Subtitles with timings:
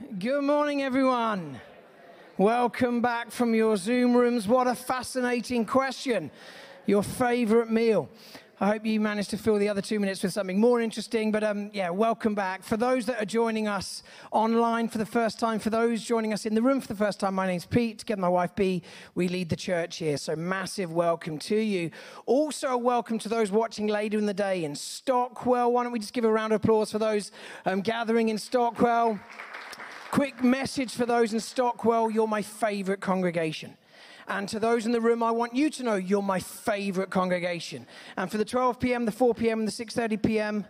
[0.00, 1.60] Good morning, everyone.
[2.36, 4.48] Welcome back from your Zoom rooms.
[4.48, 6.32] What a fascinating question.
[6.84, 8.08] Your favorite meal.
[8.60, 11.30] I hope you managed to fill the other two minutes with something more interesting.
[11.30, 12.64] But um, yeah, welcome back.
[12.64, 14.02] For those that are joining us
[14.32, 17.20] online for the first time, for those joining us in the room for the first
[17.20, 18.00] time, my name's Pete.
[18.00, 18.82] Together, my wife B,
[19.14, 20.16] we lead the church here.
[20.16, 21.92] So massive welcome to you.
[22.26, 25.70] Also, a welcome to those watching later in the day in Stockwell.
[25.70, 27.30] Why don't we just give a round of applause for those
[27.64, 29.20] um, gathering in Stockwell?
[30.14, 33.76] Quick message for those in Stockwell you're my favorite congregation.
[34.28, 37.84] And to those in the room, I want you to know you're my favorite congregation.
[38.16, 40.66] And for the 12 p.m., the 4 p.m., and the 6:30 p.m.,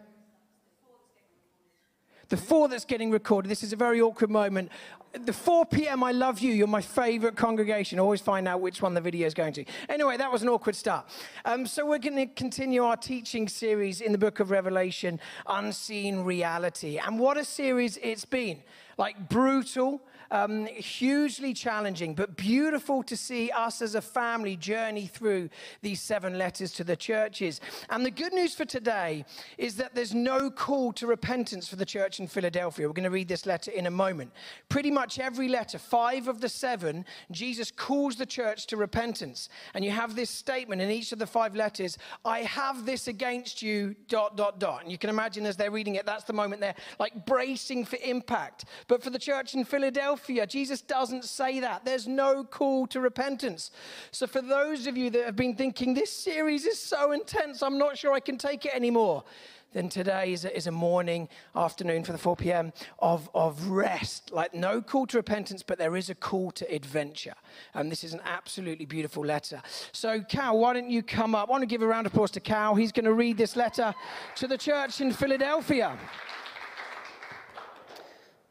[2.30, 3.50] the four that's getting recorded.
[3.50, 4.72] This is a very awkward moment.
[5.12, 6.02] The 4 p.m.
[6.02, 6.50] I love you.
[6.50, 8.00] You're my favorite congregation.
[8.00, 9.64] Always find out which one the video is going to.
[9.90, 11.06] Anyway, that was an awkward start.
[11.44, 16.20] Um, so we're going to continue our teaching series in the book of Revelation, Unseen
[16.20, 16.96] Reality.
[16.96, 18.62] And what a series it's been!
[18.96, 20.00] Like brutal,
[20.34, 25.48] um, hugely challenging, but beautiful to see us as a family journey through
[25.80, 27.60] these seven letters to the churches.
[27.88, 29.24] And the good news for today
[29.58, 32.88] is that there's no call to repentance for the church in Philadelphia.
[32.88, 34.32] We're going to read this letter in a moment.
[34.68, 39.48] Pretty much every letter, five of the seven, Jesus calls the church to repentance.
[39.72, 43.62] And you have this statement in each of the five letters I have this against
[43.62, 44.82] you, dot, dot, dot.
[44.82, 47.98] And you can imagine as they're reading it, that's the moment they're like bracing for
[48.02, 48.64] impact.
[48.88, 51.84] But for the church in Philadelphia, Jesus doesn't say that.
[51.84, 53.70] There's no call to repentance.
[54.11, 57.78] So for those of you that have been thinking, this series is so intense, I'm
[57.78, 59.25] not sure I can take it anymore
[59.75, 62.72] then today is a, is a, morning, afternoon for the 4 p.m.
[63.00, 64.33] Of, of rest.
[64.33, 67.34] Like no call to repentance, but there is a call to adventure.
[67.75, 69.61] And this is an absolutely beautiful letter.
[69.92, 71.48] So, Cal, why don't you come up?
[71.48, 72.75] I want to give a round of applause to Cal.
[72.75, 73.92] He's going to read this letter
[74.36, 75.98] to the church in Philadelphia.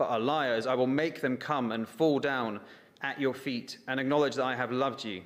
[0.00, 2.60] but are liars, I will make them come and fall down
[3.02, 5.20] at your feet and acknowledge that I have loved you.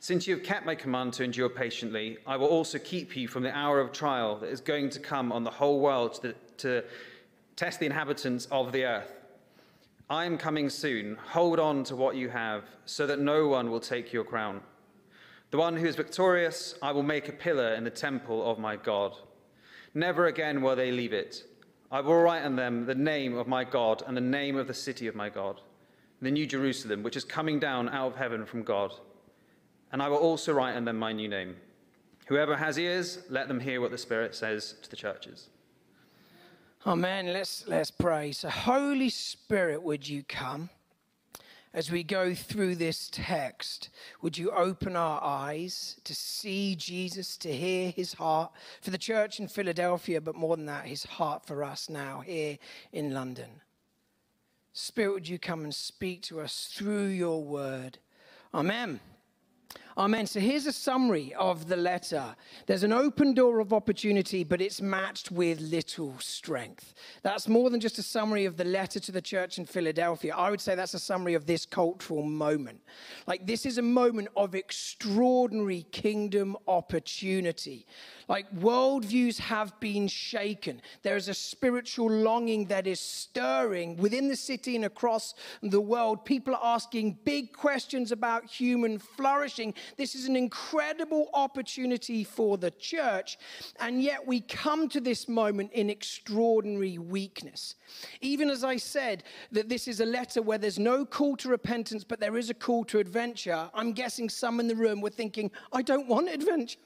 [0.00, 3.42] Since you have kept my command to endure patiently, I will also keep you from
[3.42, 6.84] the hour of trial that is going to come on the whole world to, to
[7.56, 9.14] test the inhabitants of the earth.
[10.10, 11.16] I am coming soon.
[11.28, 14.60] Hold on to what you have, so that no one will take your crown.
[15.52, 18.76] The one who is victorious, I will make a pillar in the temple of my
[18.76, 19.16] God.
[19.94, 21.44] Never again will they leave it.
[21.94, 24.74] I will write on them the name of my God and the name of the
[24.74, 25.60] city of my God,
[26.20, 28.92] the New Jerusalem, which is coming down out of heaven from God.
[29.92, 31.54] And I will also write on them my new name.
[32.26, 35.50] Whoever has ears, let them hear what the Spirit says to the churches.
[36.84, 37.32] Amen.
[37.32, 38.32] Let's, let's pray.
[38.32, 40.70] So, Holy Spirit, would you come?
[41.74, 43.90] As we go through this text,
[44.22, 49.40] would you open our eyes to see Jesus, to hear his heart for the church
[49.40, 52.58] in Philadelphia, but more than that, his heart for us now here
[52.92, 53.60] in London?
[54.72, 57.98] Spirit, would you come and speak to us through your word?
[58.54, 59.00] Amen.
[59.96, 60.26] Amen.
[60.26, 62.34] So here's a summary of the letter.
[62.66, 66.94] There's an open door of opportunity, but it's matched with little strength.
[67.22, 70.34] That's more than just a summary of the letter to the church in Philadelphia.
[70.34, 72.80] I would say that's a summary of this cultural moment.
[73.28, 77.86] Like, this is a moment of extraordinary kingdom opportunity.
[78.28, 80.80] Like worldviews have been shaken.
[81.02, 86.24] There is a spiritual longing that is stirring within the city and across the world.
[86.24, 89.74] People are asking big questions about human flourishing.
[89.96, 93.38] This is an incredible opportunity for the church.
[93.80, 97.74] And yet we come to this moment in extraordinary weakness.
[98.20, 102.04] Even as I said that this is a letter where there's no call to repentance,
[102.04, 105.50] but there is a call to adventure, I'm guessing some in the room were thinking,
[105.72, 106.78] I don't want adventure.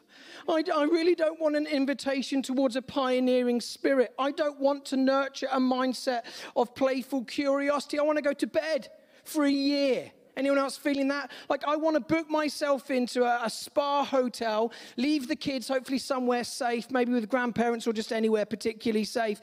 [0.48, 4.14] I, I really don't want an invitation towards a pioneering spirit.
[4.18, 6.22] I don't want to nurture a mindset
[6.56, 7.98] of playful curiosity.
[7.98, 8.88] I want to go to bed
[9.24, 11.32] for a year Anyone else feeling that?
[11.48, 15.98] Like, I want to book myself into a, a, spa hotel, leave the kids hopefully
[15.98, 19.40] somewhere safe, maybe with grandparents or just anywhere particularly safe.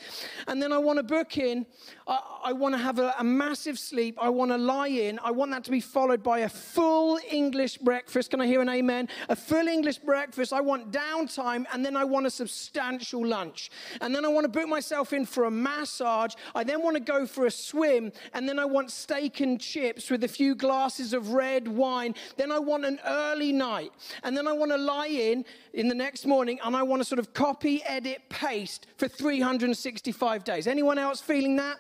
[0.48, 1.66] And then I want to book in.
[2.08, 4.18] I, I want to have a, a massive sleep.
[4.22, 5.20] I want to lie in.
[5.22, 8.30] I want that to be followed by a full English breakfast.
[8.30, 9.10] Can I hear an amen?
[9.28, 10.54] A full English breakfast.
[10.54, 11.66] I want downtime.
[11.74, 13.70] And then I want a substantial lunch.
[14.00, 16.36] And then I want to book myself in for a massage.
[16.54, 18.14] I then want to go for a swim.
[18.34, 22.14] And then I want steak and chips with a few glasses glasses of red wine.
[22.38, 23.92] Then I want an early night.
[24.24, 25.44] And then I want to lie in
[25.74, 30.44] in the next morning and I want to sort of copy, edit, paste for 365
[30.44, 30.68] days.
[30.68, 31.80] Anyone else feeling that?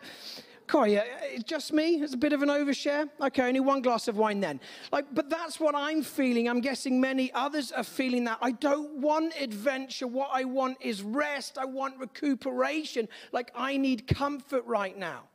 [0.65, 2.01] Cool, yeah, uh, it's uh, just me.
[2.01, 3.07] It's a bit of an overshare.
[3.21, 4.59] Okay, only one glass of wine then.
[4.91, 6.49] Like, but that's what I'm feeling.
[6.49, 8.39] I'm guessing many others are feeling that.
[8.41, 10.07] I don't want adventure.
[10.07, 11.59] What I want is rest.
[11.59, 13.07] I want recuperation.
[13.31, 15.25] Like, I need comfort right now.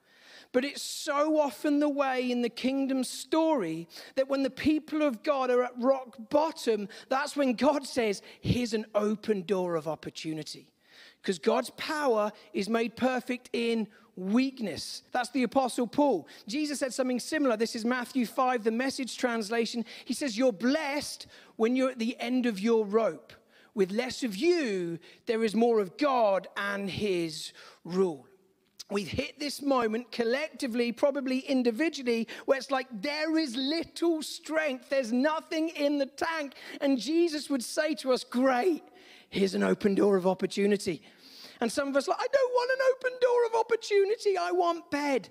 [0.53, 5.23] But it's so often the way in the kingdom story that when the people of
[5.23, 10.73] God are at rock bottom, that's when God says, Here's an open door of opportunity.
[11.23, 13.87] Because God's power is made perfect in
[14.17, 15.03] weakness.
[15.13, 16.27] That's the Apostle Paul.
[16.49, 17.57] Jesus said something similar.
[17.57, 19.85] This is Matthew 5, the message translation.
[20.05, 23.33] He says, You're blessed when you're at the end of your rope.
[23.73, 27.53] With less of you, there is more of God and his
[27.85, 28.27] rule
[28.91, 35.13] we've hit this moment collectively, probably individually, where it's like there is little strength, there's
[35.13, 36.55] nothing in the tank.
[36.81, 38.83] And Jesus would say to us, Great,
[39.29, 41.03] here's an open door of opportunity.
[41.61, 44.37] And some of us like, I don't want an open door of opportunity.
[44.39, 45.29] I want bed.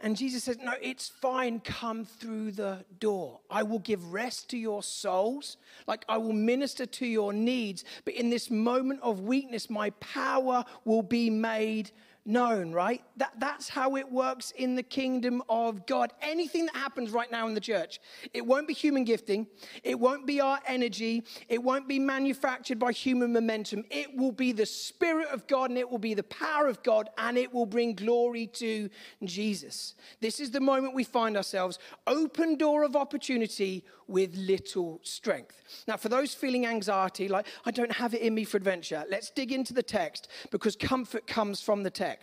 [0.00, 1.60] And Jesus says, No, it's fine.
[1.60, 3.40] Come through the door.
[3.48, 5.56] I will give rest to your souls.
[5.86, 7.84] Like I will minister to your needs.
[8.04, 11.92] But in this moment of weakness, my power will be made
[12.28, 13.02] known, right?
[13.16, 16.12] That, that's how it works in the kingdom of God.
[16.20, 18.00] Anything that happens right now in the church,
[18.34, 19.46] it won't be human gifting,
[19.82, 23.84] it won't be our energy, it won't be manufactured by human momentum.
[23.90, 27.08] It will be the Spirit of God and it will be the power of God
[27.16, 28.90] and it will bring glory to
[29.24, 29.94] Jesus.
[30.20, 35.62] This is the moment we find ourselves open door of opportunity with little strength.
[35.86, 39.30] Now, for those feeling anxiety, like, I don't have it in me for adventure, let's
[39.30, 42.17] dig into the text because comfort comes from the text.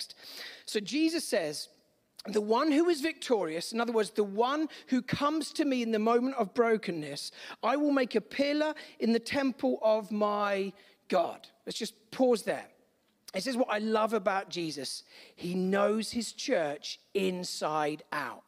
[0.65, 1.69] So, Jesus says,
[2.27, 5.92] the one who is victorious, in other words, the one who comes to me in
[5.92, 7.31] the moment of brokenness,
[7.62, 10.74] I will make a pillar in the temple of my
[11.07, 11.47] God.
[11.65, 12.65] Let's just pause there.
[13.33, 15.03] This is what I love about Jesus.
[15.36, 18.44] He knows his church inside out.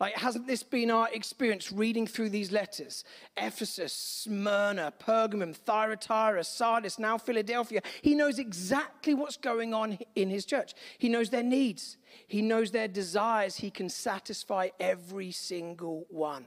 [0.00, 3.02] Like, hasn't this been our experience reading through these letters?
[3.36, 7.80] Ephesus, Smyrna, Pergamum, Thyatira, Sardis, now Philadelphia.
[8.00, 10.74] He knows exactly what's going on in his church.
[10.98, 11.96] He knows their needs,
[12.28, 13.56] he knows their desires.
[13.56, 16.46] He can satisfy every single one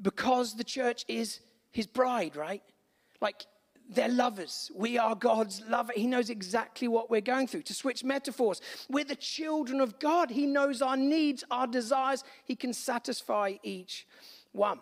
[0.00, 2.62] because the church is his bride, right?
[3.20, 3.46] Like,
[3.88, 4.70] they're lovers.
[4.74, 5.92] We are God's lover.
[5.96, 7.62] He knows exactly what we're going through.
[7.62, 10.30] To switch metaphors, we're the children of God.
[10.30, 12.22] He knows our needs, our desires.
[12.44, 14.06] He can satisfy each
[14.52, 14.78] one.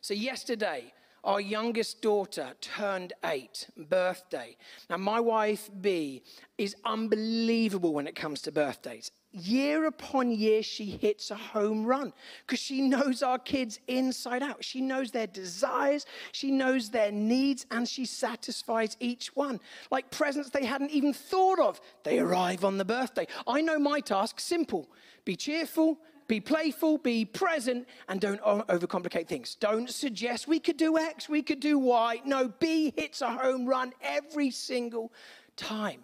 [0.00, 0.92] So, yesterday,
[1.24, 4.56] our youngest daughter turned eight, birthday.
[4.88, 6.22] Now, my wife, B,
[6.58, 12.12] is unbelievable when it comes to birthdays year upon year, she hits a home run
[12.46, 14.64] because she knows our kids inside out.
[14.64, 19.60] She knows their desires, she knows their needs, and she satisfies each one.
[19.90, 23.26] Like presents they hadn't even thought of, they arrive on the birthday.
[23.46, 24.88] I know my task simple
[25.24, 25.98] be cheerful.
[26.30, 29.56] Be playful, be present, and don't overcomplicate things.
[29.56, 32.20] Don't suggest we could do X, we could do Y.
[32.24, 35.12] No, B hits a home run every single
[35.56, 36.00] time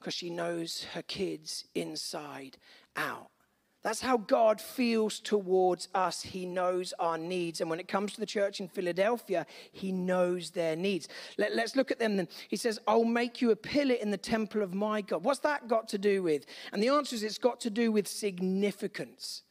[0.00, 2.56] because she knows her kids inside
[2.96, 3.28] out.
[3.82, 6.22] That's how God feels towards us.
[6.22, 7.60] He knows our needs.
[7.60, 11.08] And when it comes to the church in Philadelphia, He knows their needs.
[11.36, 12.28] Let, us look at them then.
[12.48, 15.24] He says, I'll make you a pillar in the temple of my God.
[15.24, 16.46] What's that got to do with?
[16.72, 19.42] And the answer is it's got to do with significance.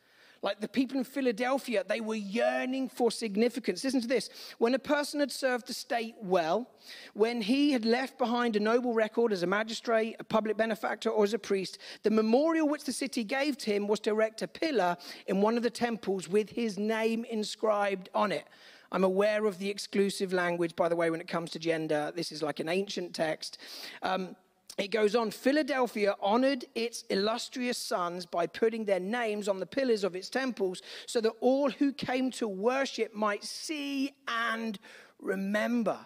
[0.41, 3.83] Like the people in Philadelphia, they were yearning for significance.
[3.83, 4.29] Listen to this.
[4.57, 6.69] When a person had served the state well,
[7.13, 11.23] when he had left behind a noble record as a magistrate, a public benefactor, or
[11.23, 14.47] as a priest, the memorial which the city gave to him was to erect a
[14.47, 14.95] pillar
[15.27, 18.45] in one of the temples with his name inscribed on it.
[18.91, 22.11] I'm aware of the exclusive language, by the way, when it comes to gender.
[22.15, 23.57] This is like an ancient text.
[24.01, 24.35] Um,
[24.77, 30.03] it goes on Philadelphia honored its illustrious sons by putting their names on the pillars
[30.03, 34.77] of its temples so that all who came to worship might see and
[35.19, 35.97] remember.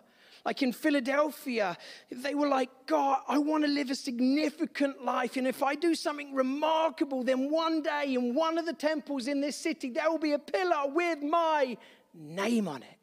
[0.45, 1.77] Like in Philadelphia,
[2.09, 5.35] they were like, God, I want to live a significant life.
[5.35, 9.41] And if I do something remarkable, then one day in one of the temples in
[9.41, 11.77] this city, there will be a pillar with my
[12.13, 12.97] name on it,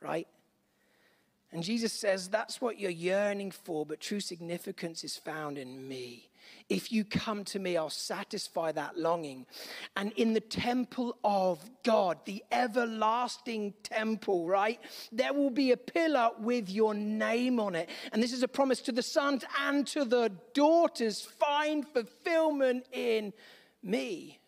[0.00, 0.26] right?
[1.52, 6.30] And Jesus says, That's what you're yearning for, but true significance is found in me.
[6.68, 9.46] If you come to me, I'll satisfy that longing.
[9.96, 14.80] And in the temple of God, the everlasting temple, right,
[15.10, 17.90] there will be a pillar with your name on it.
[18.12, 23.32] And this is a promise to the sons and to the daughters find fulfillment in
[23.82, 24.38] me.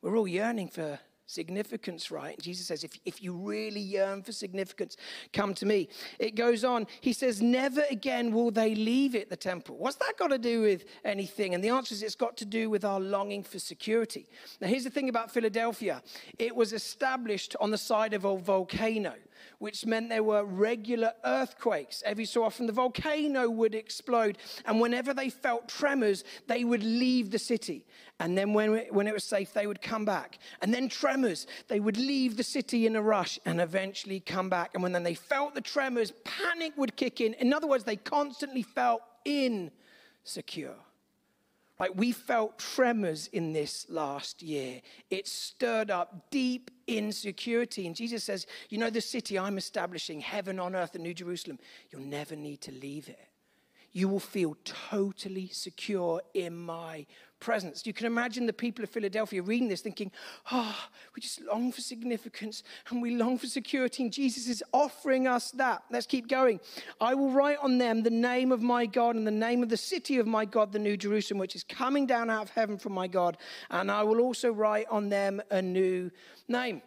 [0.00, 2.40] We're all yearning for significance, right?
[2.40, 4.96] Jesus says, if, if you really yearn for significance,
[5.32, 5.88] come to me.
[6.18, 9.76] It goes on, he says, never again will they leave it, the temple.
[9.76, 11.54] What's that got to do with anything?
[11.54, 14.26] And the answer is it's got to do with our longing for security.
[14.60, 16.02] Now, here's the thing about Philadelphia
[16.38, 19.14] it was established on the side of a volcano
[19.58, 22.02] which meant there were regular earthquakes.
[22.04, 24.38] Every so often, the volcano would explode.
[24.64, 27.86] And whenever they felt tremors, they would leave the city.
[28.20, 30.38] And then, when it, when it was safe, they would come back.
[30.60, 34.70] And then, tremors, they would leave the city in a rush and eventually come back.
[34.74, 37.34] And when then they felt the tremors, panic would kick in.
[37.34, 40.74] In other words, they constantly felt insecure.
[41.78, 44.80] Like we felt tremors in this last year.
[45.10, 47.86] It stirred up deep insecurity.
[47.86, 51.58] And Jesus says, You know, the city I'm establishing, heaven on earth, the New Jerusalem,
[51.90, 53.27] you'll never need to leave it.
[53.92, 57.06] You will feel totally secure in my
[57.40, 57.86] presence.
[57.86, 60.10] You can imagine the people of Philadelphia reading this thinking,
[60.50, 60.76] oh,
[61.14, 65.52] we just long for significance and we long for security, and Jesus is offering us
[65.52, 65.82] that.
[65.90, 66.60] Let's keep going.
[67.00, 69.76] I will write on them the name of my God and the name of the
[69.76, 72.92] city of my God, the New Jerusalem, which is coming down out of heaven from
[72.92, 73.36] my God,
[73.70, 76.10] and I will also write on them a new
[76.48, 76.82] name.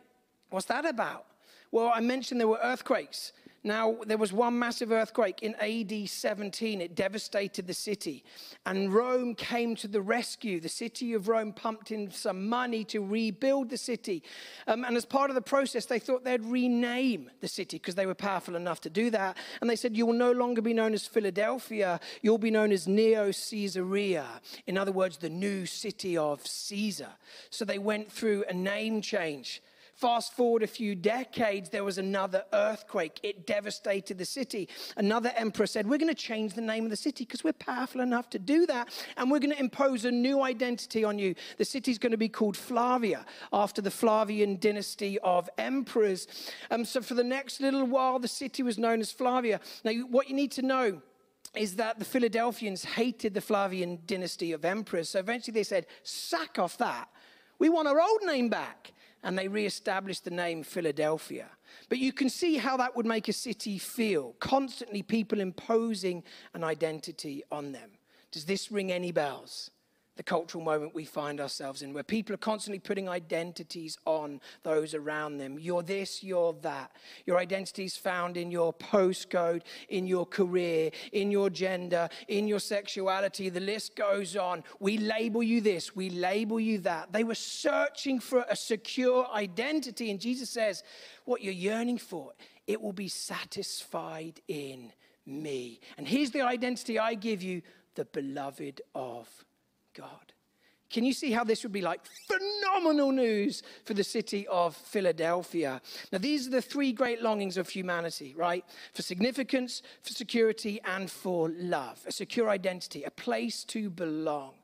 [0.50, 1.26] What's that about?
[1.72, 3.32] Well, I mentioned there were earthquakes.
[3.64, 6.82] Now, there was one massive earthquake in AD 17.
[6.82, 8.24] It devastated the city.
[8.66, 10.60] And Rome came to the rescue.
[10.60, 14.24] The city of Rome pumped in some money to rebuild the city.
[14.66, 18.08] Um, and as part of the process, they thought they'd rename the city because they
[18.08, 19.38] were powerful enough to do that.
[19.62, 22.88] And they said, You will no longer be known as Philadelphia, you'll be known as
[22.88, 24.26] Neo Caesarea.
[24.66, 27.10] In other words, the new city of Caesar.
[27.52, 29.62] So they went through a name change.
[29.96, 33.20] Fast forward a few decades, there was another earthquake.
[33.24, 34.68] It devastated the city.
[34.98, 38.02] Another emperor said, We're going to change the name of the city because we're powerful
[38.02, 38.90] enough to do that.
[39.18, 41.36] And we're going to impose a new identity on you.
[41.58, 46.28] The city's going to be called Flavia after the Flavian dynasty of emperors.
[46.72, 49.60] Um, so for the next little while, the city was known as Flavia.
[49.84, 51.02] Now, what you need to know
[51.56, 55.10] is that the Philadelphians hated the Flavian dynasty of emperors.
[55.10, 57.10] So eventually they said, sack off that.
[57.60, 61.48] We want our old name back and they re-established the name Philadelphia.
[61.90, 66.24] But you can see how that would make a city feel, constantly people imposing
[66.54, 67.92] an identity on them.
[68.32, 69.72] Does this ring any bells?
[70.18, 74.94] The cultural moment we find ourselves in, where people are constantly putting identities on those
[74.94, 75.58] around them.
[75.58, 76.92] You're this, you're that.
[77.26, 82.60] Your identity is found in your postcode, in your career, in your gender, in your
[82.60, 83.50] sexuality.
[83.50, 84.64] The list goes on.
[84.80, 87.14] We label you this, we label you that.
[87.14, 90.84] They were searching for a secure identity, and Jesus says,
[91.24, 92.34] What you're yearning for,
[92.68, 94.92] it will be satisfied in
[95.26, 95.80] me.
[95.98, 97.62] And here's the identity I give you
[97.96, 99.28] the beloved of
[99.94, 100.34] God.
[100.92, 105.82] Can you see how this would be like phenomenal news for the city of Philadelphia?
[106.12, 108.66] Now, these are the three great longings of humanity, right?
[108.94, 112.02] For significance, for security, and for love.
[112.06, 114.56] A secure identity, a place to belong.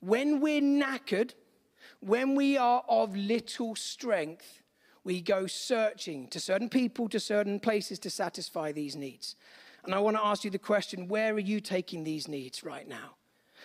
[0.00, 1.34] When we're knackered,
[2.00, 4.62] when we are of little strength,
[5.04, 9.36] we go searching to certain people, to certain places to satisfy these needs.
[9.84, 12.88] And I want to ask you the question where are you taking these needs right
[12.88, 13.17] now?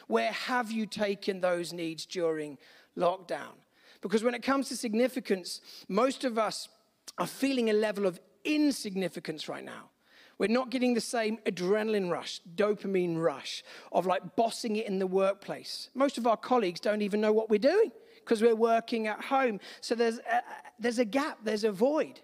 [0.08, 2.58] Where have you taken those needs during
[2.98, 3.56] lockdown?
[4.02, 6.68] Because when it comes to significance, most of us
[7.18, 9.90] are feeling a level of insignificance right now.
[10.38, 15.08] We're not getting the same adrenaline rush, dopamine rush of like bossing it in the
[15.08, 15.90] workplace.
[15.94, 19.60] Most of our colleagues don't even know what we're doing because we're working at home.
[19.82, 20.42] So there's a,
[20.80, 22.20] there's a gap, there's a void.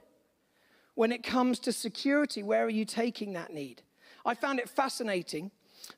[0.96, 3.84] When it comes to security, where are you taking that need?
[4.26, 5.52] I found it fascinating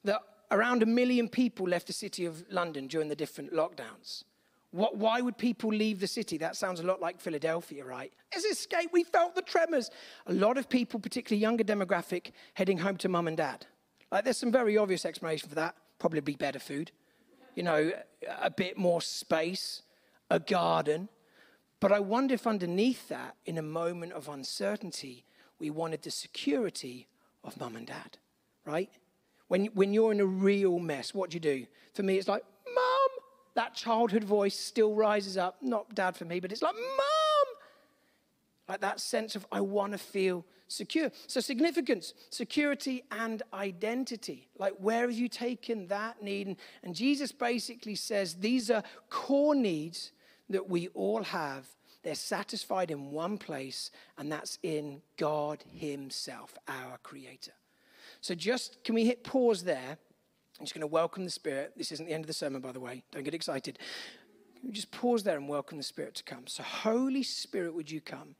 [0.03, 4.23] that around a million people left the city of London during the different lockdowns.
[4.71, 6.37] What, why would people leave the city?
[6.37, 8.13] That sounds a lot like Philadelphia, right?
[8.35, 9.89] As escape, we felt the tremors.
[10.27, 13.65] A lot of people, particularly younger demographic, heading home to mum and dad.
[14.11, 15.75] Like, there's some very obvious explanation for that.
[15.99, 16.91] Probably better food,
[17.55, 17.91] you know,
[18.41, 19.83] a bit more space,
[20.29, 21.09] a garden.
[21.79, 25.25] But I wonder if underneath that, in a moment of uncertainty,
[25.59, 27.07] we wanted the security
[27.43, 28.17] of mum and dad,
[28.65, 28.89] right?
[29.51, 31.65] When, when you're in a real mess, what do you do?
[31.93, 32.41] For me, it's like,
[32.73, 33.09] Mom!
[33.55, 35.57] That childhood voice still rises up.
[35.61, 37.55] Not dad for me, but it's like, Mom!
[38.69, 41.11] Like that sense of, I want to feel secure.
[41.27, 44.47] So, significance, security, and identity.
[44.57, 46.47] Like, where have you taken that need?
[46.47, 50.13] And, and Jesus basically says these are core needs
[50.49, 51.67] that we all have.
[52.03, 57.51] They're satisfied in one place, and that's in God Himself, our Creator.
[58.21, 59.97] So, just can we hit pause there?
[60.59, 61.73] I'm just going to welcome the Spirit.
[61.75, 63.03] This isn't the end of the sermon, by the way.
[63.11, 63.79] Don't get excited.
[64.69, 66.45] Just pause there and welcome the Spirit to come.
[66.45, 68.35] So, Holy Spirit, would you come?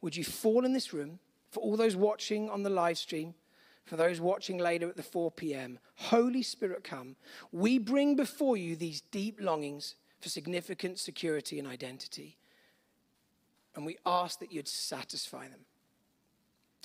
[0.00, 1.18] Would you fall in this room?
[1.50, 3.34] For all those watching on the live stream,
[3.84, 7.16] for those watching later at the 4 p.m., Holy Spirit, come.
[7.52, 12.38] We bring before you these deep longings for significant security and identity.
[13.74, 15.66] And we ask that you'd satisfy them.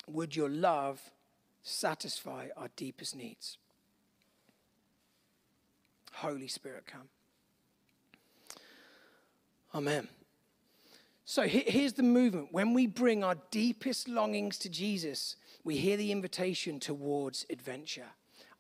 [0.08, 1.00] Would your love
[1.66, 3.58] satisfy our deepest needs.
[6.14, 7.10] Holy Spirit, come.
[9.74, 10.08] Amen.
[11.26, 12.50] So here's the movement.
[12.52, 18.12] When we bring our deepest longings to Jesus, we hear the invitation towards adventure.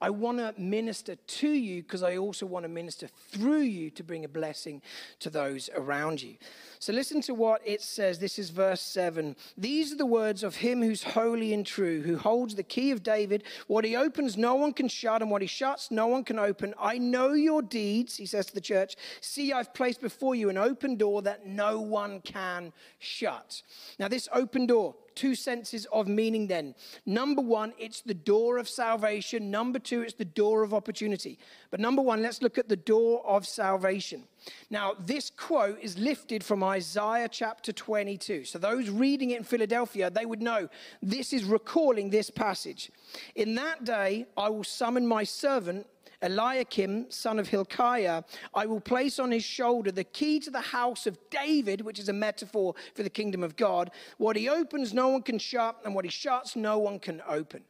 [0.02, 4.04] I want to minister to you because I also want to minister through you to
[4.04, 4.82] bring a blessing
[5.20, 6.36] to those around you.
[6.80, 8.20] So listen to what it says.
[8.20, 9.38] This is verse 7.
[9.58, 13.04] These are the words of him who's holy and true, who holds the key of
[13.04, 13.44] David.
[13.68, 16.74] What he opens, no one can shut, and what he shuts, no one can open.
[16.80, 18.98] I know your deeds, he says to the church.
[19.22, 23.62] See, I've placed before you an open door that no one can shut.
[23.98, 26.76] Now, this open door, two senses of meaning then.
[27.06, 29.50] Number one, it's the door of salvation.
[29.50, 31.40] Number two, it's the door of opportunity.
[31.72, 34.24] But number one, let's look at the door of salvation.
[34.70, 38.46] Now, this quote is lifted from Isaiah chapter 22.
[38.46, 40.70] So, those reading it in Philadelphia, they would know
[41.02, 42.92] this is recalling this passage.
[43.36, 45.88] In that day, I will summon my servant
[46.22, 51.08] Eliakim, son of Hilkiah, I will place on his shoulder the key to the house
[51.08, 53.92] of David, which is a metaphor for the kingdom of God.
[54.18, 57.64] What he opens, no one can shut, and what he shuts, no one can open.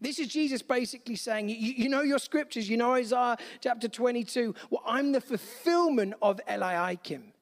[0.00, 4.54] This is Jesus basically saying, you, you, know your scriptures, you know Isaiah chapter 22.
[4.70, 7.32] Well, I'm the fulfillment of Eliakim.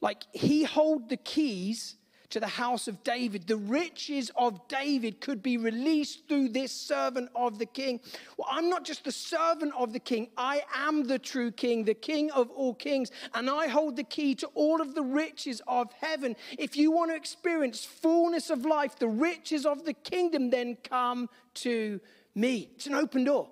[0.00, 1.96] Like he hold the keys
[2.30, 3.46] to the house of David.
[3.46, 8.00] The riches of David could be released through this servant of the king.
[8.36, 11.94] Well, I'm not just the servant of the king, I am the true king, the
[11.94, 15.92] king of all kings, and I hold the key to all of the riches of
[15.92, 16.36] heaven.
[16.58, 21.28] If you want to experience fullness of life, the riches of the kingdom, then come
[21.54, 22.00] to
[22.34, 22.70] me.
[22.74, 23.48] It's an open door.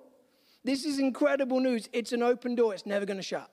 [0.63, 1.87] This is incredible news.
[1.93, 3.49] It's an open door, it's never going to shut.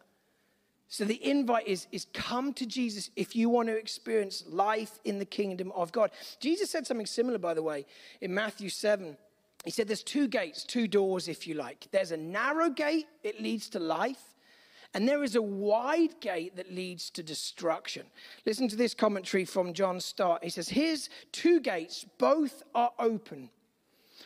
[0.88, 5.18] So the invite is, is come to Jesus if you want to experience life in
[5.18, 6.10] the kingdom of God.
[6.40, 7.86] Jesus said something similar, by the way,
[8.20, 9.16] in Matthew 7.
[9.64, 11.88] He said there's two gates, two doors, if you like.
[11.90, 14.34] There's a narrow gate, it leads to life.
[14.92, 18.06] And there is a wide gate that leads to destruction.
[18.46, 20.44] Listen to this commentary from John Stott.
[20.44, 23.50] He says, Here's two gates, both are open.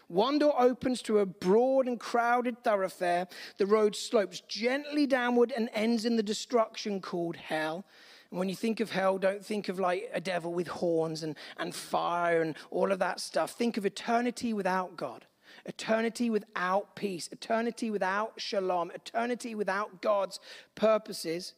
[0.09, 3.29] One door opens to a broad and crowded thoroughfare.
[3.59, 7.85] The road slopes gently downward and ends in the destruction called hell.
[8.31, 11.37] And when you think of hell, don't think of like a devil with horns and,
[11.59, 13.53] and fire and all of that stuff.
[13.53, 15.27] Think of eternity without God,
[15.67, 20.41] eternity without peace, eternity without shalom, eternity without God's
[20.75, 21.53] purposes.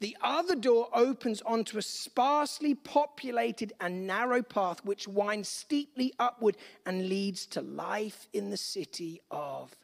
[0.00, 6.56] The other door opens onto a sparsely populated and narrow path which winds steeply upward
[6.84, 9.76] and leads to life in the city of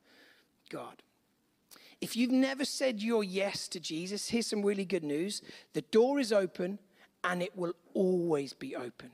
[0.70, 1.02] God.
[2.00, 5.40] If you've never said your yes to Jesus, here's some really good news.
[5.72, 6.78] The door is open
[7.22, 9.12] and it will always be open.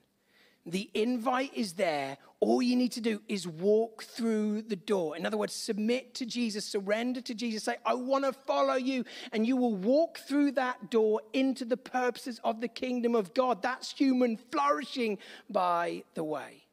[0.71, 2.19] The invite is there.
[2.41, 5.17] All you need to do is walk through the door.
[5.17, 9.05] In other words, submit to Jesus, surrender to Jesus, say, I want to follow you.
[9.33, 13.63] And you will walk through that door into the purposes of the kingdom of God.
[13.63, 15.19] That's human flourishing
[15.51, 16.65] by the way.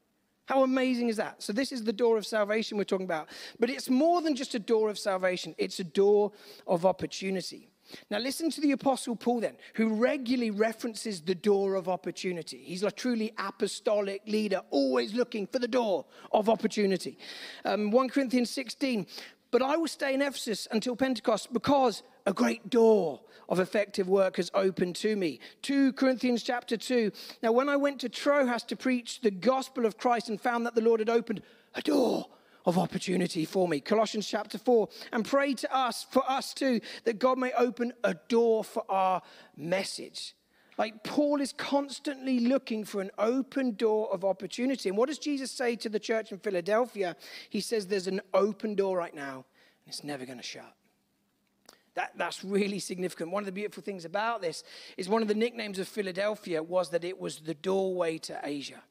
[0.46, 1.42] How amazing is that?
[1.42, 3.30] So, this is the door of salvation we're talking about.
[3.60, 6.32] But it's more than just a door of salvation, it's a door
[6.68, 7.70] of opportunity.
[8.10, 12.62] Now, listen to the Apostle Paul then, who regularly references the door of opportunity.
[12.64, 17.18] He's a truly apostolic leader, always looking for the door of opportunity.
[17.64, 19.08] Um, 1 Corinthians 16,
[19.52, 24.38] but I will stay in Ephesus until Pentecost because a great door of effective work
[24.38, 25.40] has opened to me.
[25.62, 27.12] 2 Corinthians chapter 2.
[27.44, 30.76] Now, when I went to Troas to preach the gospel of Christ and found that
[30.76, 31.42] the Lord had opened
[31.76, 32.26] a door
[32.66, 33.80] of opportunity for me.
[33.80, 34.90] Colossians chapter 4.
[35.12, 39.22] And pray to us, for us too, that God may open a door for our
[39.56, 40.36] message.
[40.78, 44.90] Like Paul is constantly looking for an open door of opportunity.
[44.90, 47.16] And what does Jesus say to the church in Philadelphia?
[47.50, 50.74] He says there's an open door right now, and it's never going to shut.
[51.94, 53.32] That, that's really significant.
[53.32, 54.66] One of the beautiful things about this
[54.98, 58.84] is one of the nicknames of Philadelphia was that it was the doorway to Asia.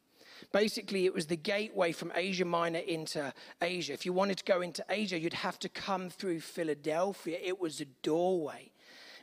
[0.55, 3.93] Basically, it was the gateway from Asia Minor into Asia.
[3.93, 7.37] If you wanted to go into Asia, you'd have to come through Philadelphia.
[7.43, 8.71] It was a doorway.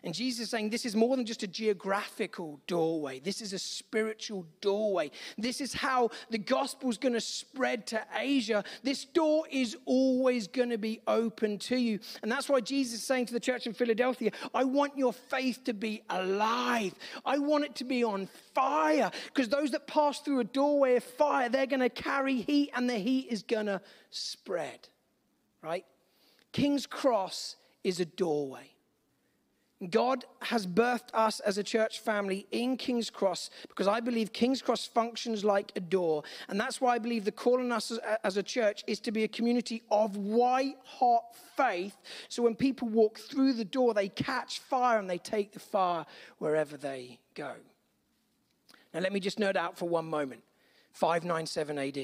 [0.03, 3.19] And Jesus is saying this is more than just a geographical doorway.
[3.19, 5.11] This is a spiritual doorway.
[5.37, 8.63] This is how the gospel is going to spread to Asia.
[8.81, 11.99] This door is always going to be open to you.
[12.23, 15.63] And that's why Jesus is saying to the church in Philadelphia, I want your faith
[15.65, 16.95] to be alive.
[17.23, 19.11] I want it to be on fire.
[19.27, 22.89] Because those that pass through a doorway of fire, they're going to carry heat and
[22.89, 24.87] the heat is going to spread.
[25.61, 25.85] Right?
[26.53, 28.70] King's Cross is a doorway.
[29.89, 34.61] God has birthed us as a church family in King's Cross because I believe King's
[34.61, 36.23] Cross functions like a door.
[36.49, 37.91] And that's why I believe the call on us
[38.23, 41.97] as, a church is to be a community of white hot faith.
[42.29, 46.05] So when people walk through the door, they catch fire and they take the fire
[46.37, 47.53] wherever they go.
[48.93, 50.43] Now, let me just note out for one moment
[50.91, 51.97] 597 AD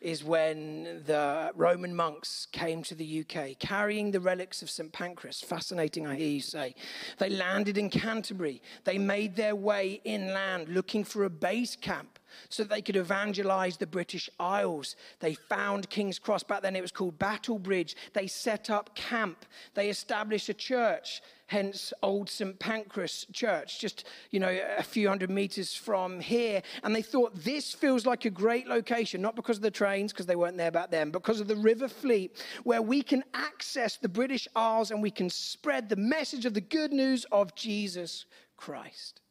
[0.00, 4.92] is when the Roman monks came to the UK carrying the relics of St.
[4.92, 5.40] Pancras.
[5.40, 6.74] Fascinating, I hear you say.
[7.18, 8.62] They landed in Canterbury.
[8.84, 13.86] They made their way inland looking for a base camp so they could evangelize the
[13.86, 14.96] British Isles.
[15.20, 16.44] They found King's Cross.
[16.44, 17.96] Back then it was called Battle Bridge.
[18.12, 19.44] They set up camp.
[19.74, 22.58] They established a church hence Old St.
[22.58, 26.62] Pancras Church, just, you know, a few hundred meters from here.
[26.84, 30.26] And they thought this feels like a great location, not because of the trains, because
[30.26, 34.10] they weren't there back then, because of the River Fleet, where we can access the
[34.10, 38.26] British Isles and we can spread the message of the good news of Jesus
[38.58, 39.22] Christ.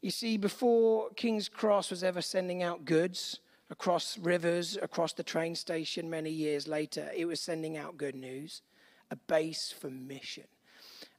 [0.00, 5.56] You see, before King's Cross was ever sending out goods, across rivers, across the train
[5.56, 8.62] station many years later, it was sending out good news,
[9.10, 10.44] a base for mission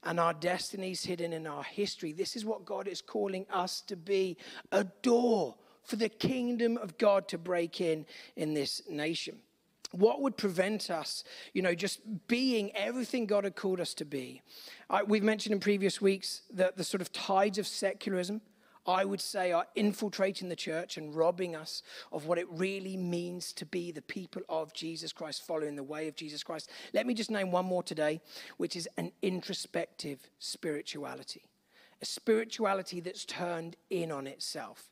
[0.02, 2.12] and our destinies hidden in our history.
[2.12, 4.36] This is what God is calling us to be
[4.72, 9.38] a door for the kingdom of God to break in in this nation.
[9.92, 14.40] What would prevent us, you know, just being everything God had called us to be?
[14.88, 18.40] I, we've mentioned in previous weeks that the sort of tides of secularism,
[18.86, 23.52] I would say, are infiltrating the church and robbing us of what it really means
[23.54, 26.70] to be the people of Jesus Christ, following the way of Jesus Christ.
[26.94, 28.20] Let me just name one more today,
[28.56, 31.42] which is an introspective spirituality,
[32.00, 34.90] a spirituality that's turned in on itself.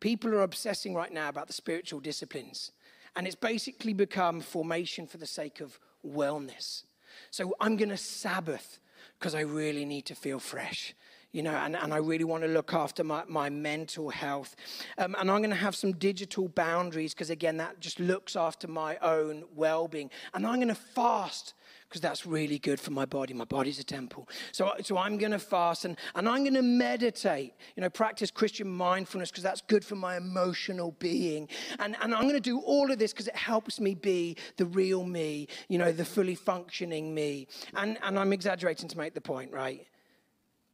[0.00, 2.72] People are obsessing right now about the spiritual disciplines,
[3.14, 6.84] and it's basically become formation for the sake of wellness.
[7.30, 8.78] So I'm going to Sabbath
[9.18, 10.94] because I really need to feel fresh
[11.32, 14.56] you know, and, and I really want to look after my, my mental health.
[14.98, 18.68] Um, and I'm going to have some digital boundaries because, again, that just looks after
[18.68, 20.10] my own well being.
[20.34, 21.54] And I'm going to fast
[21.88, 23.32] because that's really good for my body.
[23.32, 24.28] My body's a temple.
[24.52, 28.30] So, so I'm going to fast and, and I'm going to meditate, you know, practice
[28.30, 31.48] Christian mindfulness because that's good for my emotional being.
[31.78, 34.64] And, and I'm going to do all of this because it helps me be the
[34.64, 37.46] real me, you know, the fully functioning me.
[37.74, 39.86] And, and I'm exaggerating to make the point, right?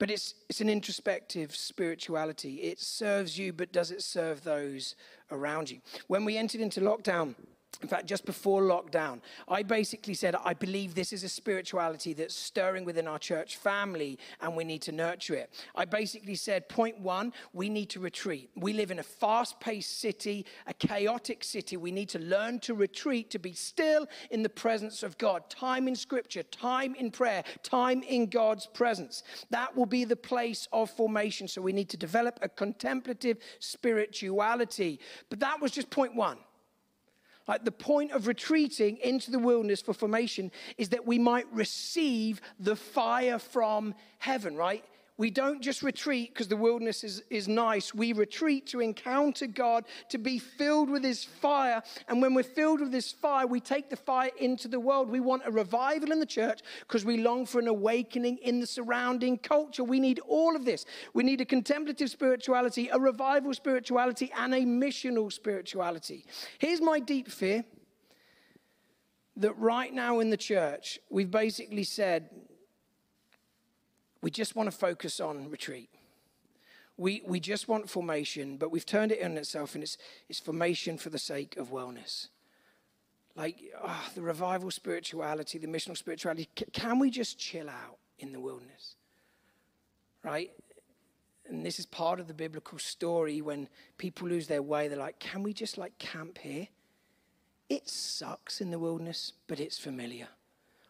[0.03, 2.55] But it's, it's an introspective spirituality.
[2.57, 4.97] It serves you, but does it serve those
[5.31, 5.79] around you?
[6.09, 7.37] When we entered into lockdown,
[7.81, 12.35] in fact, just before lockdown, I basically said, I believe this is a spirituality that's
[12.35, 15.51] stirring within our church family and we need to nurture it.
[15.75, 18.51] I basically said, point one, we need to retreat.
[18.57, 21.77] We live in a fast paced city, a chaotic city.
[21.77, 25.49] We need to learn to retreat, to be still in the presence of God.
[25.49, 29.23] Time in scripture, time in prayer, time in God's presence.
[29.51, 31.49] That will be the place of formation.
[31.49, 35.01] So we need to develop a contemplative spirituality.
[35.31, 36.39] But that was just point one.
[37.49, 42.41] Like the point of retreating into the wilderness for formation is that we might receive
[42.59, 44.85] the fire from heaven, right?
[45.19, 47.95] We don't just retreat because the wilderness is, is nice.
[47.95, 51.83] We retreat to encounter God, to be filled with His fire.
[52.09, 55.11] And when we're filled with His fire, we take the fire into the world.
[55.11, 58.67] We want a revival in the church because we long for an awakening in the
[58.67, 59.85] surrounding culture.
[59.85, 60.87] We need all of this.
[61.13, 66.25] We need a contemplative spirituality, a revival spirituality, and a missional spirituality.
[66.59, 67.65] Here's my deep fear
[69.37, 72.31] that right now in the church, we've basically said,
[74.23, 75.91] we just want to focus on retreat.
[76.97, 80.99] We, we just want formation, but we've turned it in itself, and it's, it's formation
[80.99, 82.29] for the sake of wellness.
[83.35, 86.49] Like oh, the revival spirituality, the missional spirituality.
[86.73, 88.97] Can we just chill out in the wilderness?
[90.23, 90.51] Right?
[91.49, 95.19] and this is part of the biblical story when people lose their way, they're like,
[95.19, 96.69] can we just like camp here?
[97.69, 100.29] It sucks in the wilderness, but it's familiar.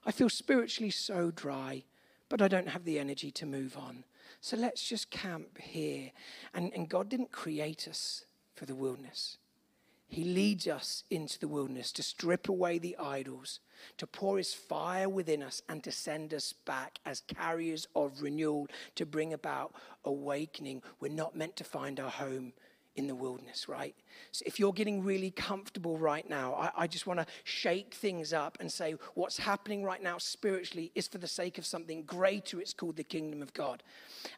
[0.04, 1.84] I feel spiritually so dry,
[2.32, 4.04] but I don't have the energy to move on.
[4.40, 6.12] So let's just camp here.
[6.54, 9.36] And, and God didn't create us for the wilderness.
[10.08, 13.60] He leads us into the wilderness to strip away the idols,
[13.98, 18.66] to pour his fire within us, and to send us back as carriers of renewal
[18.94, 19.74] to bring about
[20.06, 20.82] awakening.
[21.00, 22.54] We're not meant to find our home
[22.94, 23.94] in the wilderness, right?
[24.32, 28.32] So if you're getting really comfortable right now, I, I just want to shake things
[28.32, 32.60] up and say what's happening right now spiritually is for the sake of something greater.
[32.60, 33.82] It's called the kingdom of God.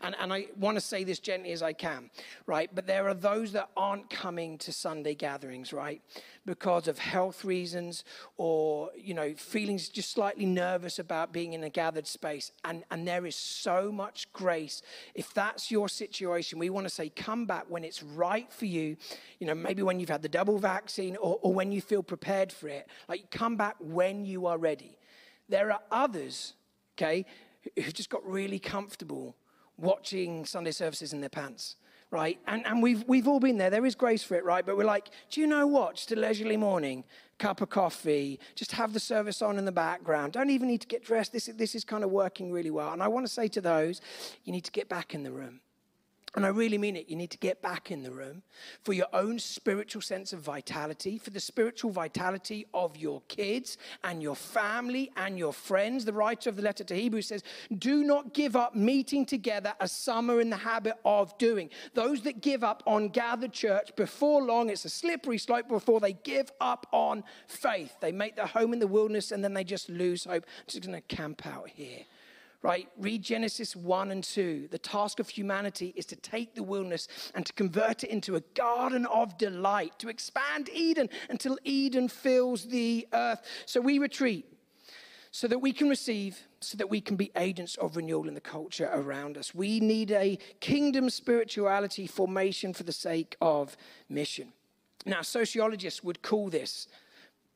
[0.01, 2.11] And, and I want to say this gently as I can,
[2.47, 2.71] right?
[2.73, 6.01] But there are those that aren't coming to Sunday gatherings, right?
[6.47, 8.05] Because of health reasons
[8.37, 12.53] or, you know, feelings just slightly nervous about being in a gathered space.
[12.65, 14.83] And, and there is so much grace.
[15.15, 18.97] If that's your situation, we want to say, come back when it's right for you.
[19.39, 22.53] You know, maybe when you've had the double vaccine or, or when you feel prepared
[22.53, 22.89] for it.
[23.09, 24.99] Like, come back when you are ready.
[25.49, 26.53] There are others,
[26.97, 27.25] okay,
[27.75, 29.35] who just got really comfortable
[29.77, 31.77] watching Sunday services in their pants,
[32.11, 32.39] right?
[32.47, 33.71] And, and we've, we've all been there.
[33.71, 34.65] There is grace for it, right?
[34.65, 35.97] But we're like, do you know what?
[35.97, 37.05] Just a leisurely morning,
[37.39, 40.33] cup of coffee, just have the service on in the background.
[40.33, 41.33] Don't even need to get dressed.
[41.33, 42.93] This, this is kind of working really well.
[42.93, 44.01] And I want to say to those,
[44.45, 45.61] you need to get back in the room.
[46.37, 47.09] And I really mean it.
[47.09, 48.43] You need to get back in the room
[48.83, 54.21] for your own spiritual sense of vitality, for the spiritual vitality of your kids and
[54.21, 56.05] your family and your friends.
[56.05, 57.45] The writer of the letter to Hebrews says,
[57.79, 61.71] Do not give up meeting together as some are in the habit of doing.
[61.95, 66.15] Those that give up on gathered church before long, it's a slippery slope before they
[66.15, 67.95] give up on faith.
[68.01, 70.45] They make their home in the wilderness and then they just lose hope.
[70.47, 72.05] I'm just going to camp out here
[72.65, 72.89] right?
[72.97, 74.69] Read Genesis 1 and 2.
[74.71, 78.41] The task of humanity is to take the wilderness and to convert it into a
[78.55, 83.43] garden of delight, to expand Eden until Eden fills the earth.
[83.67, 84.47] So we retreat
[85.31, 88.41] so that we can receive, so that we can be agents of renewal in the
[88.41, 89.55] culture around us.
[89.55, 93.77] We need a kingdom spirituality formation for the sake of
[94.09, 94.55] mission.
[95.05, 96.89] Now, sociologists would call this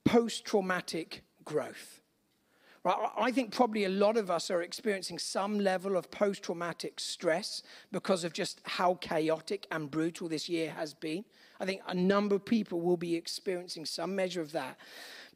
[0.04, 1.97] post traumatic growth.
[2.88, 7.62] I think probably a lot of us are experiencing some level of post traumatic stress
[7.92, 11.24] because of just how chaotic and brutal this year has been.
[11.60, 14.78] I think a number of people will be experiencing some measure of that.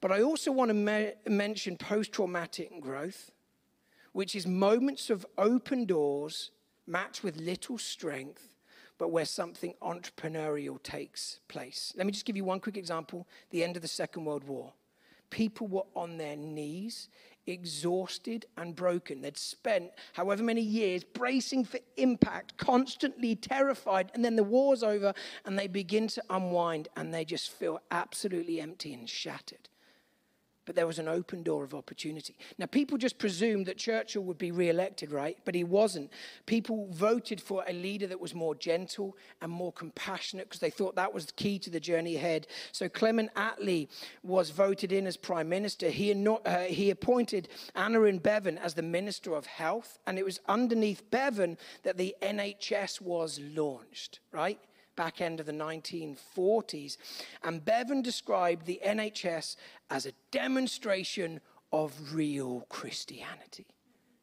[0.01, 3.33] But I also want to me- mention post traumatic growth,
[4.13, 6.51] which is moments of open doors
[6.87, 8.49] matched with little strength,
[8.99, 11.93] but where something entrepreneurial takes place.
[11.97, 14.73] Let me just give you one quick example the end of the Second World War.
[15.31, 17.09] People were on their knees
[17.47, 19.21] exhausted and broken.
[19.21, 25.15] They'd spent however many years bracing for impact, constantly terrified, and then the war's over
[25.45, 29.69] and they begin to unwind and they just feel absolutely empty and shattered
[30.65, 32.37] but there was an open door of opportunity.
[32.59, 35.37] Now, people just presumed that Churchill would be re elected, right?
[35.45, 36.11] But he wasn't.
[36.47, 40.95] People voted for a leader that was more gentle and more compassionate because they thought
[40.97, 42.47] that was the key to the journey ahead.
[42.71, 43.89] So, Clement Attlee
[44.23, 45.91] was voted in as Prime Minister.
[45.91, 51.11] He, uh, he appointed Aneurin Bevan as the Minister of Health, and it was underneath
[51.11, 54.59] Bevan that the NHS was launched, right?
[54.97, 56.97] Back end of the 1940s.
[57.43, 59.57] And Bevan described the NHS
[59.91, 61.41] as a demonstration
[61.73, 63.67] of real Christianity.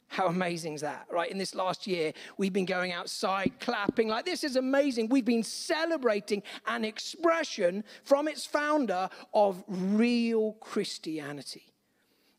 [0.10, 1.30] How amazing is that, right?
[1.30, 5.08] In this last year, we've been going outside clapping like this is amazing.
[5.10, 11.74] We've been celebrating an expression from its founder of real Christianity.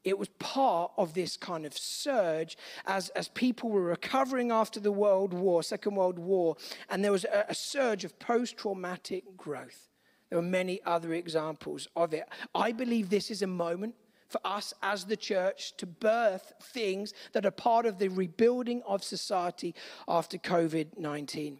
[0.02, 4.92] It was part of this kind of surge as, as people were recovering after the
[4.92, 6.56] World War, Second World War,
[6.88, 9.88] and there was a, a surge of post traumatic growth.
[10.30, 12.24] There were many other examples of it.
[12.54, 13.94] I believe this is a moment
[14.28, 19.02] for us as the church to birth things that are part of the rebuilding of
[19.02, 19.74] society
[20.06, 21.58] after COVID 19.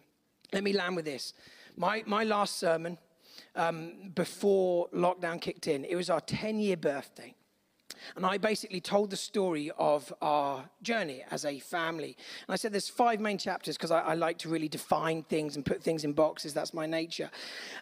[0.53, 1.33] Let me land with this.
[1.77, 2.97] My, my last sermon
[3.55, 7.35] um, before lockdown kicked in, it was our 10 year birthday.
[8.15, 12.17] And I basically told the story of our journey as a family.
[12.47, 15.55] And I said there's five main chapters because I, I, like to really define things
[15.55, 16.53] and put things in boxes.
[16.53, 17.29] That's my nature.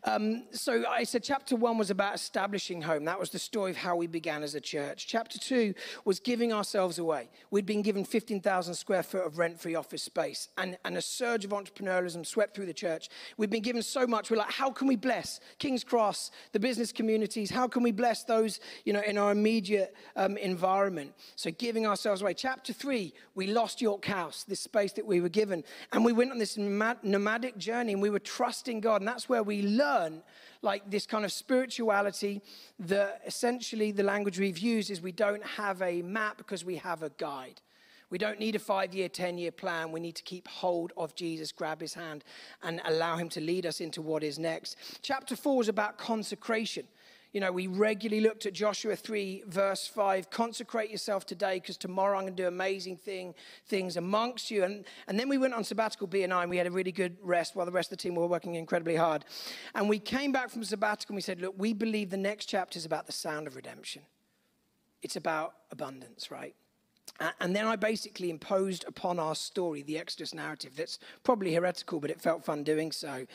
[0.04, 3.06] Um, so I said chapter one was about establishing home.
[3.06, 5.08] That was the story of how we began as a church.
[5.08, 5.74] Chapter two
[6.06, 7.30] was giving ourselves away.
[7.52, 11.46] We'd been given 15,000 square foot of rent free office space, and, and a surge
[11.46, 13.10] of entrepreneurialism swept through the church.
[13.38, 14.32] We'd been given so much.
[14.32, 17.50] We're like, how can we bless King's Cross, the business communities?
[17.50, 21.14] How can we bless those, you know, in our immediate um, environment.
[21.36, 22.34] So giving ourselves away.
[22.34, 25.64] Chapter three, we lost York House, this space that we were given.
[25.92, 29.02] And we went on this nomadic journey and we were trusting God.
[29.02, 30.22] And that's where we learn
[30.62, 32.42] like this kind of spirituality
[32.80, 37.04] that essentially the language we've used is we don't have a map because we have
[37.04, 37.62] a guide.
[38.10, 39.92] We don't need a five year, 10 year plan.
[39.92, 42.24] We need to keep hold of Jesus, grab his hand,
[42.64, 44.78] and allow him to lead us into what is next.
[45.02, 46.88] Chapter four is about consecration.
[47.32, 52.18] You know, we regularly looked at Joshua 3, verse 5 consecrate yourself today because tomorrow
[52.18, 53.36] I'm going to do amazing thing,
[53.68, 54.64] things amongst you.
[54.64, 56.92] And, and then we went on sabbatical, B and I, and we had a really
[56.92, 59.26] good rest while the rest of the team were working incredibly hard.
[59.76, 62.78] And we came back from sabbatical and we said, look, we believe the next chapter
[62.78, 64.02] is about the sound of redemption.
[65.04, 66.56] It's about abundance, right?
[67.40, 70.74] And then I basically imposed upon our story the Exodus narrative.
[70.76, 73.26] That's probably heretical, but it felt fun doing so.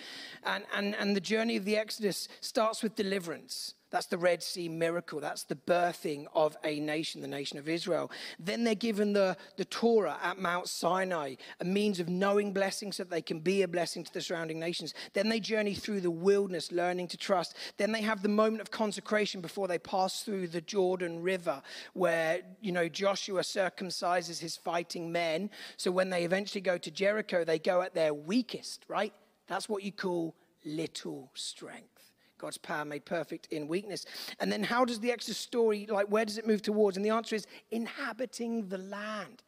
[0.45, 3.75] And, and, and the journey of the Exodus starts with deliverance.
[3.95, 5.21] That's the Red Sea miracle.
[5.21, 8.11] That's the birthing of a nation, the nation of Israel.
[8.41, 13.05] Then they're given the, the Torah at Mount Sinai, a means of knowing blessings so
[13.05, 14.95] that they can be a blessing to the surrounding nations.
[15.13, 17.55] Then they journey through the wilderness, learning to trust.
[17.77, 22.41] Then they have the moment of consecration before they pass through the Jordan River, where,
[22.61, 25.51] you know, Joshua circumcises his fighting men.
[25.77, 29.15] So when they eventually go to Jericho, they go at their weakest, right?
[29.47, 31.94] That's what you call little strength.
[32.39, 34.07] God's power made perfect in weakness.
[34.41, 36.97] And then how does the Exodus story, like, where does it move towards?
[36.97, 39.43] And the answer is inhabiting the land.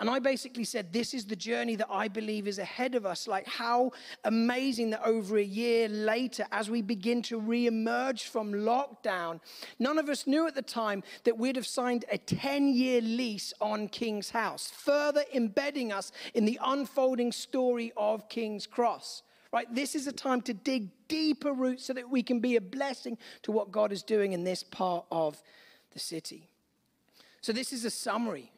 [0.00, 3.28] And I basically said, This is the journey that I believe is ahead of us.
[3.28, 3.92] Like, how
[4.24, 9.40] amazing that over a year later, as we begin to re emerge from lockdown,
[9.78, 13.52] none of us knew at the time that we'd have signed a 10 year lease
[13.60, 19.22] on King's House, further embedding us in the unfolding story of King's Cross.
[19.52, 19.72] Right?
[19.74, 23.18] This is a time to dig deeper roots so that we can be a blessing
[23.42, 25.42] to what God is doing in this part of
[25.92, 26.48] the city.
[27.40, 28.52] So, this is a summary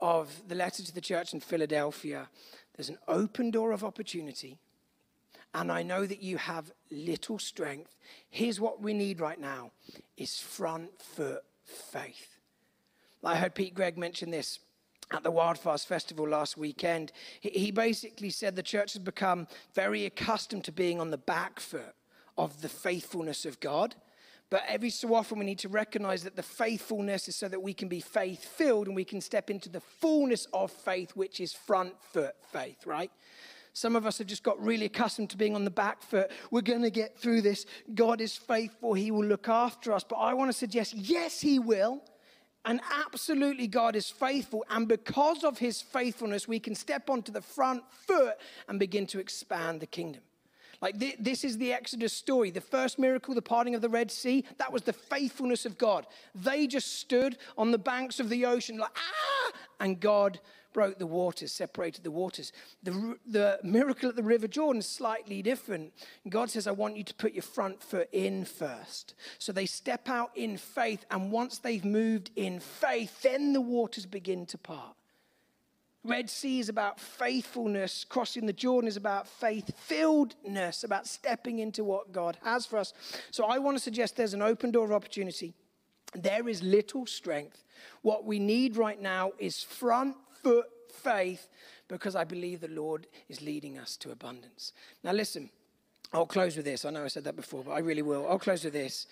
[0.00, 2.28] of the letter to the church in Philadelphia.
[2.76, 4.58] There's an open door of opportunity,
[5.54, 7.94] and I know that you have little strength.
[8.30, 9.70] Here's what we need right now
[10.16, 12.38] is front foot faith.
[13.24, 14.58] I heard Pete Greig mention this
[15.12, 20.64] at the Wildfires Festival last weekend, he basically said the church has become very accustomed
[20.64, 21.94] to being on the back foot
[22.38, 23.94] of the faithfulness of God.
[24.50, 27.72] But every so often, we need to recognize that the faithfulness is so that we
[27.72, 31.54] can be faith filled and we can step into the fullness of faith, which is
[31.54, 33.10] front foot faith, right?
[33.72, 36.30] Some of us have just got really accustomed to being on the back foot.
[36.50, 37.64] We're going to get through this.
[37.94, 38.92] God is faithful.
[38.92, 40.04] He will look after us.
[40.04, 42.02] But I want to suggest, yes, He will.
[42.64, 44.64] And absolutely, God is faithful.
[44.70, 48.36] And because of his faithfulness, we can step onto the front foot
[48.68, 50.22] and begin to expand the kingdom.
[50.80, 52.50] Like, th- this is the Exodus story.
[52.50, 56.06] The first miracle, the parting of the Red Sea, that was the faithfulness of God.
[56.34, 59.52] They just stood on the banks of the ocean, like, ah!
[59.78, 60.40] And God
[60.72, 62.52] broke the waters, separated the waters.
[62.82, 65.92] The, the miracle at the River Jordan is slightly different.
[66.28, 69.14] God says, I want you to put your front foot in first.
[69.38, 74.06] So they step out in faith, and once they've moved in faith, then the waters
[74.06, 74.96] begin to part.
[76.04, 78.04] Red Sea is about faithfulness.
[78.04, 82.92] Crossing the Jordan is about faith filledness, about stepping into what God has for us.
[83.30, 85.54] So I want to suggest there's an open door of opportunity.
[86.14, 87.62] There is little strength.
[88.02, 91.48] What we need right now is front foot faith
[91.88, 94.72] because I believe the Lord is leading us to abundance.
[95.02, 95.50] Now, listen,
[96.12, 96.84] I'll close with this.
[96.84, 98.26] I know I said that before, but I really will.
[98.28, 99.06] I'll close with this.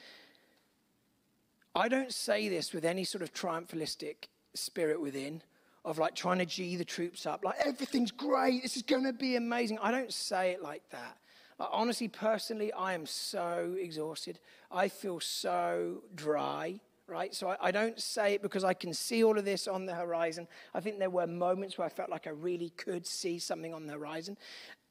[1.74, 5.42] I don't say this with any sort of triumphalistic spirit within
[5.84, 9.12] of like trying to G the troops up, like everything's great, this is going to
[9.12, 9.78] be amazing.
[9.80, 11.16] I don't say it like that.
[11.58, 14.38] Like, honestly, personally, I am so exhausted.
[14.70, 17.34] I feel so dry right?
[17.34, 19.94] So I, I, don't say it because I can see all of this on the
[19.94, 20.46] horizon.
[20.74, 23.86] I think there were moments where I felt like I really could see something on
[23.86, 24.36] the horizon.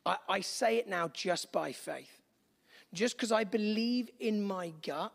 [0.05, 2.21] I, I say it now just by faith.
[2.93, 5.13] Just because I believe in my gut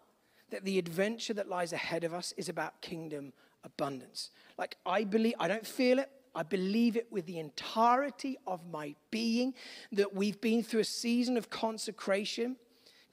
[0.50, 3.32] that the adventure that lies ahead of us is about kingdom
[3.64, 4.30] abundance.
[4.56, 6.10] Like I believe, I don't feel it.
[6.34, 9.54] I believe it with the entirety of my being
[9.92, 12.56] that we've been through a season of consecration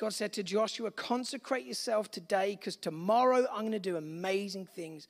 [0.01, 5.07] God said to Joshua, Consecrate yourself today because tomorrow I'm going to do amazing things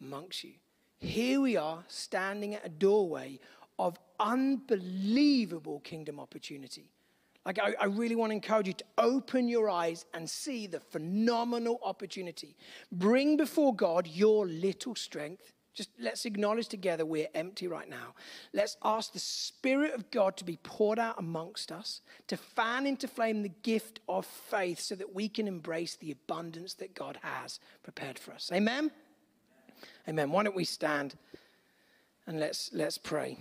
[0.00, 0.54] amongst you.
[0.98, 3.38] Here we are standing at a doorway
[3.78, 6.90] of unbelievable kingdom opportunity.
[7.46, 10.80] Like, I, I, really want to encourage you to open your eyes and see the
[10.80, 12.56] phenomenal opportunity.
[12.90, 18.14] Bring before God your little strength just let's acknowledge together we're empty right now.
[18.52, 23.08] Let's ask the Spirit of God to be poured out amongst us, to fan into
[23.08, 27.58] flame the gift of faith so that we can embrace the abundance that God has
[27.82, 28.50] prepared for us.
[28.54, 28.90] Amen?
[30.08, 30.30] Amen.
[30.30, 31.16] Why don't we stand
[32.26, 33.36] and let's let's pray.